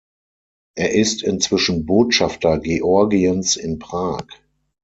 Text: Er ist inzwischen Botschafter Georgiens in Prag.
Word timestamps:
Er 0.75 0.95
ist 0.95 1.21
inzwischen 1.21 1.85
Botschafter 1.85 2.57
Georgiens 2.57 3.55
in 3.55 3.77
Prag. 3.77 4.25